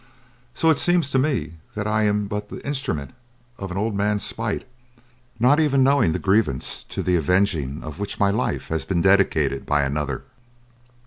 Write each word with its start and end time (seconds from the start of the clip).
So 0.55 0.71
it 0.71 0.79
seems 0.79 1.11
to 1.11 1.19
me 1.19 1.57
that 1.75 1.85
I 1.85 2.05
am 2.05 2.25
but 2.25 2.49
the 2.49 2.65
instrument 2.65 3.13
of 3.59 3.69
an 3.69 3.77
old 3.77 3.93
man's 3.93 4.23
spite, 4.23 4.67
not 5.39 5.59
even 5.59 5.83
knowing 5.83 6.11
the 6.11 6.17
grievance 6.17 6.81
to 6.89 7.03
the 7.03 7.17
avenging 7.17 7.83
of 7.83 7.99
which 7.99 8.19
my 8.19 8.31
life 8.31 8.69
has 8.69 8.83
been 8.83 9.03
dedicated 9.03 9.63
by 9.63 9.83
another. 9.83 10.23